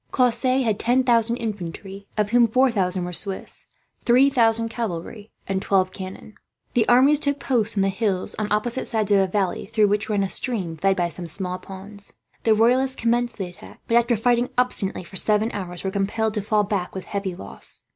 Cosse 0.09 0.63
had 0.63 0.79
ten 0.79 1.03
thousand 1.03 1.37
infantry, 1.37 2.07
of 2.17 2.31
whom 2.31 2.47
four 2.47 2.71
thousand 2.71 3.05
were 3.05 3.13
Swiss; 3.13 3.67
three 4.03 4.31
thousand 4.31 4.69
cavalry, 4.69 5.31
and 5.45 5.61
twelve 5.61 5.91
cannon. 5.91 6.33
The 6.73 6.89
armies 6.89 7.19
took 7.19 7.39
post 7.39 7.77
on 7.77 7.83
the 7.83 7.89
hills 7.89 8.33
on 8.39 8.51
opposite 8.51 8.87
sides 8.87 9.11
of 9.11 9.19
a 9.19 9.27
valley, 9.27 9.67
through 9.67 9.89
which 9.89 10.09
ran 10.09 10.23
a 10.23 10.27
stream 10.29 10.75
fed 10.75 10.95
by 10.95 11.09
some 11.09 11.27
small 11.27 11.59
ponds. 11.59 12.13
The 12.45 12.55
Royalists 12.55 12.95
commenced 12.95 13.37
the 13.37 13.49
attack 13.49 13.81
but, 13.87 13.93
after 13.95 14.17
fighting 14.17 14.49
obstinately 14.57 15.03
for 15.03 15.17
seven 15.17 15.51
hours, 15.51 15.83
were 15.83 15.91
compelled 15.91 16.33
to 16.33 16.41
fall 16.41 16.63
back 16.63 16.95
with 16.95 17.05
heavy 17.05 17.35
loss. 17.35 17.83